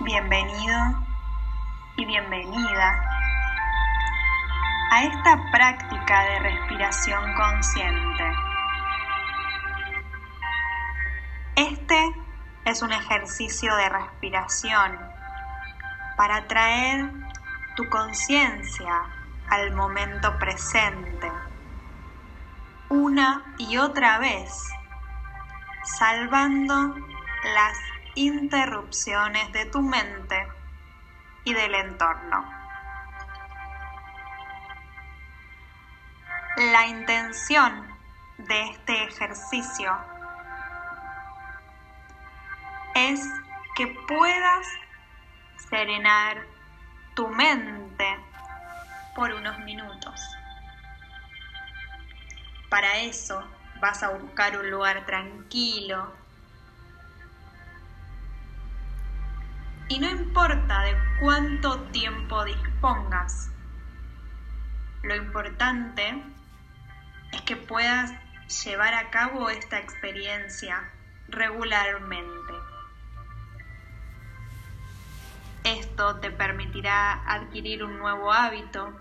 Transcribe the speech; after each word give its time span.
Bienvenido 0.00 0.76
y 1.96 2.04
bienvenida 2.04 2.92
a 4.92 5.02
esta 5.04 5.50
práctica 5.50 6.20
de 6.22 6.38
respiración 6.40 7.34
consciente. 7.34 8.24
Este 11.56 12.14
es 12.66 12.82
un 12.82 12.92
ejercicio 12.92 13.74
de 13.74 13.88
respiración 13.88 14.98
para 16.18 16.46
traer 16.46 17.10
tu 17.74 17.88
conciencia 17.88 18.92
al 19.48 19.74
momento 19.74 20.38
presente 20.38 21.32
una 22.90 23.54
y 23.58 23.78
otra 23.78 24.18
vez, 24.18 24.52
salvando 25.98 26.94
las 27.54 27.95
interrupciones 28.16 29.52
de 29.52 29.66
tu 29.66 29.80
mente 29.80 30.48
y 31.44 31.54
del 31.54 31.74
entorno. 31.74 32.44
La 36.56 36.86
intención 36.86 37.86
de 38.38 38.70
este 38.70 39.04
ejercicio 39.04 39.96
es 42.94 43.20
que 43.76 43.86
puedas 44.08 44.66
serenar 45.68 46.38
tu 47.14 47.28
mente 47.28 48.18
por 49.14 49.32
unos 49.32 49.58
minutos. 49.60 50.20
Para 52.70 52.98
eso 52.98 53.42
vas 53.80 54.02
a 54.02 54.10
buscar 54.10 54.58
un 54.58 54.70
lugar 54.70 55.04
tranquilo. 55.06 56.25
Y 59.88 60.00
no 60.00 60.10
importa 60.10 60.80
de 60.80 60.96
cuánto 61.20 61.80
tiempo 61.90 62.44
dispongas, 62.44 63.52
lo 65.02 65.14
importante 65.14 66.24
es 67.32 67.42
que 67.42 67.56
puedas 67.56 68.12
llevar 68.64 68.94
a 68.94 69.10
cabo 69.10 69.48
esta 69.48 69.78
experiencia 69.78 70.90
regularmente. 71.28 72.52
Esto 75.62 76.16
te 76.16 76.32
permitirá 76.32 77.22
adquirir 77.24 77.84
un 77.84 77.98
nuevo 77.98 78.32
hábito, 78.32 79.00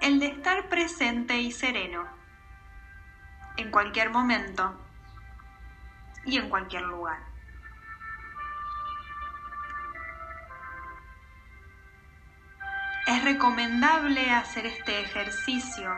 el 0.00 0.18
de 0.18 0.28
estar 0.28 0.70
presente 0.70 1.38
y 1.38 1.52
sereno, 1.52 2.06
en 3.58 3.70
cualquier 3.70 4.08
momento 4.08 4.78
y 6.24 6.38
en 6.38 6.48
cualquier 6.48 6.82
lugar. 6.82 7.35
Es 13.06 13.22
recomendable 13.22 14.32
hacer 14.32 14.66
este 14.66 15.00
ejercicio 15.00 15.96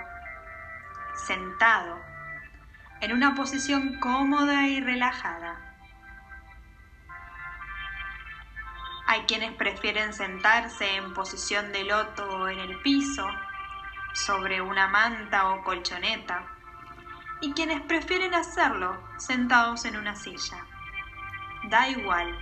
sentado, 1.26 1.98
en 3.00 3.14
una 3.14 3.34
posición 3.34 3.98
cómoda 3.98 4.66
y 4.66 4.82
relajada. 4.82 5.56
Hay 9.06 9.22
quienes 9.22 9.52
prefieren 9.54 10.12
sentarse 10.12 10.96
en 10.96 11.14
posición 11.14 11.72
de 11.72 11.84
loto 11.84 12.46
en 12.46 12.58
el 12.58 12.78
piso, 12.82 13.26
sobre 14.12 14.60
una 14.60 14.86
manta 14.88 15.48
o 15.48 15.64
colchoneta, 15.64 16.44
y 17.40 17.54
quienes 17.54 17.80
prefieren 17.80 18.34
hacerlo 18.34 19.02
sentados 19.16 19.86
en 19.86 19.96
una 19.96 20.14
silla. 20.14 20.58
Da 21.70 21.88
igual. 21.88 22.38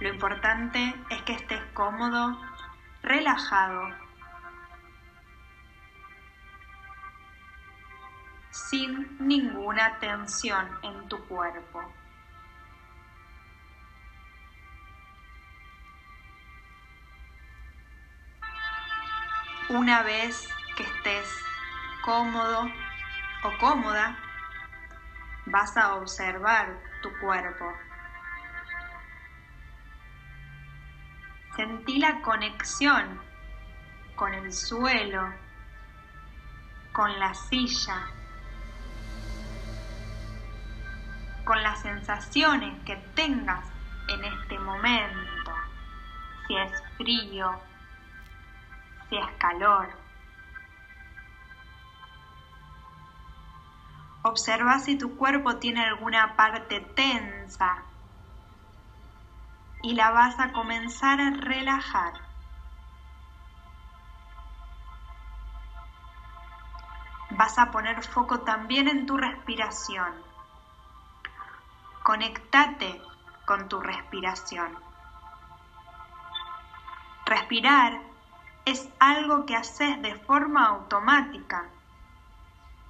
Lo 0.00 0.08
importante 0.08 0.94
es 1.10 1.20
que 1.22 1.34
estés 1.34 1.62
cómodo, 1.74 2.47
relajado 3.08 3.88
sin 8.50 9.16
ninguna 9.18 9.98
tensión 9.98 10.68
en 10.82 11.08
tu 11.08 11.26
cuerpo. 11.26 11.80
Una 19.70 20.02
vez 20.02 20.48
que 20.76 20.82
estés 20.82 21.28
cómodo 22.04 22.70
o 23.42 23.58
cómoda, 23.58 24.18
vas 25.46 25.76
a 25.76 25.94
observar 25.94 26.78
tu 27.02 27.10
cuerpo. 27.20 27.87
Sentí 31.58 31.98
la 31.98 32.20
conexión 32.20 33.20
con 34.14 34.32
el 34.32 34.52
suelo, 34.52 35.34
con 36.92 37.18
la 37.18 37.34
silla, 37.34 38.06
con 41.44 41.60
las 41.60 41.82
sensaciones 41.82 42.80
que 42.84 42.94
tengas 43.16 43.66
en 44.06 44.24
este 44.24 44.56
momento, 44.60 45.52
si 46.46 46.56
es 46.58 46.70
frío, 46.96 47.60
si 49.08 49.16
es 49.16 49.26
calor. 49.38 49.88
Observa 54.22 54.78
si 54.78 54.96
tu 54.96 55.16
cuerpo 55.16 55.56
tiene 55.56 55.84
alguna 55.84 56.36
parte 56.36 56.82
tensa 56.94 57.87
y 59.82 59.94
la 59.94 60.10
vas 60.10 60.38
a 60.38 60.52
comenzar 60.52 61.20
a 61.20 61.30
relajar. 61.30 62.12
Vas 67.30 67.58
a 67.58 67.70
poner 67.70 68.02
foco 68.02 68.40
también 68.40 68.88
en 68.88 69.06
tu 69.06 69.16
respiración. 69.16 70.12
Conectate 72.02 73.00
con 73.46 73.68
tu 73.68 73.80
respiración. 73.80 74.76
Respirar 77.26 78.00
es 78.64 78.88
algo 78.98 79.46
que 79.46 79.56
haces 79.56 80.00
de 80.02 80.14
forma 80.16 80.66
automática, 80.66 81.66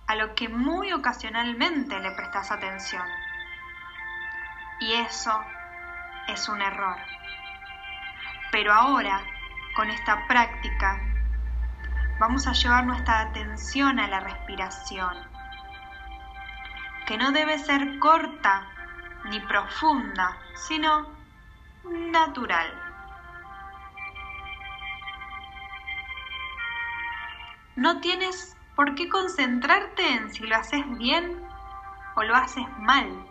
a 0.07 0.15
lo 0.15 0.35
que 0.35 0.49
muy 0.49 0.93
ocasionalmente 0.93 1.99
le 2.01 2.13
prestas 2.13 2.51
atención. 2.51 3.07
Y 4.81 4.95
eso 4.95 5.39
es 6.29 6.49
un 6.49 6.63
error. 6.63 6.97
Pero 8.53 8.73
ahora, 8.73 9.21
con 9.75 9.91
esta 9.91 10.27
práctica, 10.27 11.01
vamos 12.19 12.47
a 12.47 12.53
llevar 12.53 12.87
nuestra 12.87 13.21
atención 13.21 13.99
a 13.99 14.09
la 14.09 14.21
respiración, 14.21 15.17
que 17.07 17.17
no 17.17 17.33
debe 17.33 17.59
ser 17.59 17.99
corta 17.99 18.67
ni 19.25 19.41
profunda, 19.41 20.37
sino 20.55 21.09
natural. 21.85 22.73
No 27.77 28.01
tienes 28.01 28.57
por 28.75 28.95
qué 28.95 29.09
concentrarte 29.09 30.13
en 30.13 30.33
si 30.33 30.47
lo 30.47 30.57
haces 30.57 30.85
bien 30.99 31.41
o 32.17 32.23
lo 32.25 32.35
haces 32.35 32.67
mal. 32.79 33.28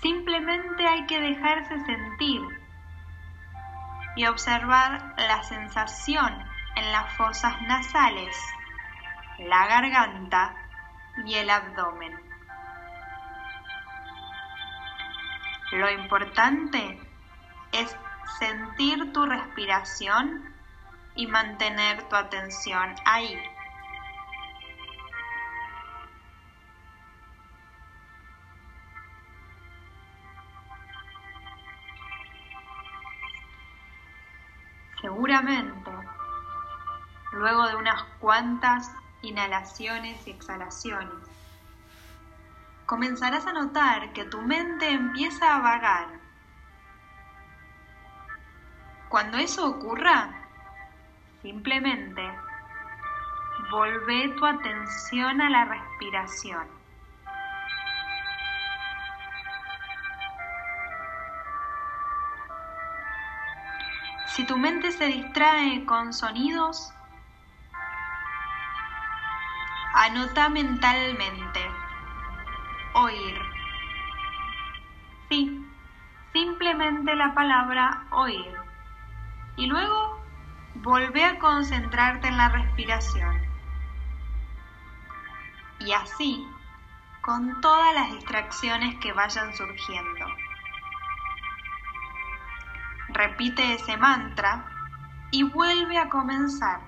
Simplemente 0.00 0.86
hay 0.86 1.06
que 1.06 1.20
dejarse 1.20 1.78
sentir 1.84 2.40
y 4.16 4.26
observar 4.26 5.14
la 5.16 5.42
sensación 5.44 6.32
en 6.76 6.92
las 6.92 7.12
fosas 7.14 7.60
nasales, 7.62 8.36
la 9.38 9.66
garganta 9.66 10.54
y 11.24 11.34
el 11.34 11.50
abdomen. 11.50 12.18
Lo 15.72 15.90
importante 15.90 16.98
es 17.72 17.96
sentir 18.38 19.12
tu 19.12 19.24
respiración 19.24 20.54
y 21.14 21.26
mantener 21.26 22.02
tu 22.08 22.16
atención 22.16 22.94
ahí. 23.04 23.38
Seguramente, 35.02 35.90
luego 37.32 37.66
de 37.66 37.74
unas 37.74 38.04
cuantas 38.20 38.90
inhalaciones 39.20 40.24
y 40.28 40.30
exhalaciones, 40.30 41.28
comenzarás 42.86 43.44
a 43.48 43.52
notar 43.52 44.12
que 44.12 44.24
tu 44.24 44.40
mente 44.42 44.88
empieza 44.90 45.56
a 45.56 45.60
vagar. 45.60 46.06
Cuando 49.08 49.38
eso 49.38 49.68
ocurra, 49.68 50.30
simplemente 51.42 52.22
volvé 53.72 54.28
tu 54.36 54.46
atención 54.46 55.40
a 55.40 55.50
la 55.50 55.64
respiración. 55.64 56.81
Si 64.34 64.46
tu 64.46 64.56
mente 64.56 64.92
se 64.92 65.04
distrae 65.08 65.84
con 65.84 66.14
sonidos, 66.14 66.90
anota 69.92 70.48
mentalmente 70.48 71.60
oír. 72.94 73.38
Sí, 75.28 75.66
simplemente 76.32 77.14
la 77.14 77.34
palabra 77.34 78.06
oír. 78.10 78.56
Y 79.56 79.66
luego 79.66 80.24
volvé 80.76 81.26
a 81.26 81.38
concentrarte 81.38 82.28
en 82.28 82.38
la 82.38 82.48
respiración. 82.48 83.38
Y 85.78 85.92
así, 85.92 86.48
con 87.20 87.60
todas 87.60 87.94
las 87.94 88.12
distracciones 88.12 88.98
que 88.98 89.12
vayan 89.12 89.54
surgiendo. 89.54 90.26
Repite 93.22 93.74
ese 93.74 93.96
mantra 93.98 94.64
y 95.30 95.44
vuelve 95.44 95.96
a 95.96 96.08
comenzar 96.08 96.80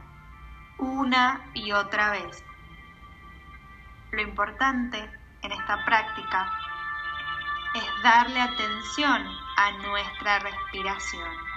una 0.78 1.40
y 1.54 1.70
otra 1.70 2.10
vez. 2.10 2.44
Lo 4.10 4.20
importante 4.20 4.98
en 5.42 5.52
esta 5.52 5.84
práctica 5.84 6.52
es 7.76 7.84
darle 8.02 8.40
atención 8.40 9.25
a 9.58 9.70
nuestra 9.86 10.40
respiración. 10.40 11.53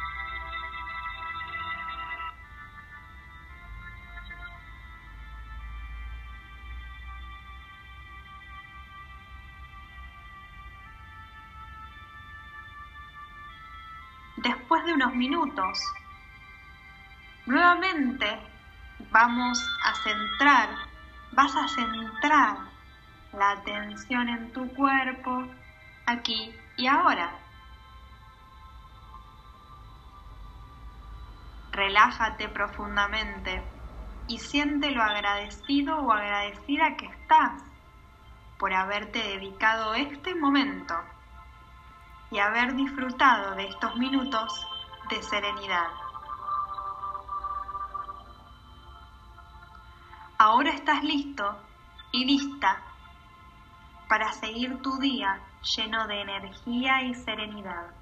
Después 14.38 14.86
de 14.86 14.94
unos 14.94 15.16
minutos, 15.16 15.80
nuevamente 17.48 18.40
vamos 19.10 19.60
a 19.84 19.96
centrar, 19.96 20.70
vas 21.32 21.56
a 21.56 21.68
centrar 21.68 22.58
la 23.34 23.50
atención 23.50 24.30
en 24.30 24.54
tu 24.54 24.72
cuerpo, 24.76 25.44
aquí 26.06 26.54
y 26.78 26.86
ahora. 26.86 27.32
Relájate 31.72 32.48
profundamente 32.48 33.64
y 34.28 34.38
siente 34.38 34.92
lo 34.92 35.02
agradecido 35.02 35.98
o 35.98 36.12
agradecida 36.12 36.96
que 36.96 37.08
estás 37.08 37.64
por 38.60 38.72
haberte 38.72 39.18
dedicado 39.18 39.96
este 39.96 40.36
momento 40.36 40.94
y 42.32 42.40
haber 42.40 42.76
disfrutado 42.76 43.56
de 43.56 43.68
estos 43.68 43.96
minutos 43.96 44.66
de 45.10 45.22
serenidad. 45.24 45.88
Ahora 50.38 50.72
estás 50.72 51.04
listo 51.04 51.58
y 52.12 52.26
lista 52.26 52.82
para 54.08 54.32
seguir 54.34 54.82
tu 54.82 54.98
día 55.00 55.40
lleno 55.76 56.08
de 56.08 56.22
energía 56.22 57.02
y 57.02 57.14
serenidad. 57.16 57.94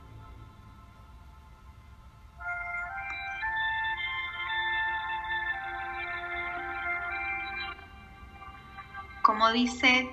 Como 9.21 9.51
dice 9.51 10.07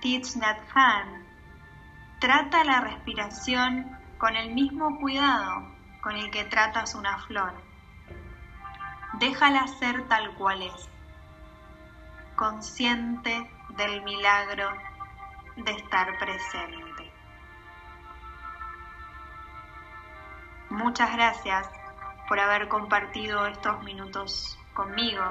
Thich 0.00 0.36
Nhat 0.36 0.60
Hanh, 0.74 1.27
trata 2.18 2.64
la 2.64 2.80
respiración 2.80 3.96
con 4.18 4.34
el 4.34 4.52
mismo 4.52 4.98
cuidado 4.98 5.68
con 6.00 6.16
el 6.16 6.30
que 6.30 6.44
tratas 6.44 6.94
una 6.94 7.18
flor. 7.18 7.52
Déjala 9.14 9.66
ser 9.66 10.06
tal 10.08 10.34
cual 10.34 10.62
es, 10.62 10.88
consciente 12.34 13.50
del 13.76 14.02
milagro 14.02 14.70
de 15.56 15.72
estar 15.72 16.18
presente. 16.18 17.12
Muchas 20.70 21.12
gracias 21.12 21.68
por 22.28 22.40
haber 22.40 22.68
compartido 22.68 23.46
estos 23.46 23.82
minutos 23.84 24.58
conmigo 24.74 25.24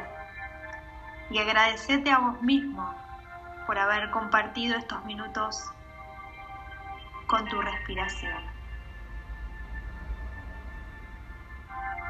y 1.30 1.38
agradecete 1.40 2.12
a 2.12 2.20
vos 2.20 2.42
mismo 2.42 2.94
por 3.66 3.78
haber 3.78 4.10
compartido 4.12 4.78
estos 4.78 5.04
minutos 5.06 5.72
con 7.28 7.46
tu 7.50 7.62
respiración. 7.62 8.57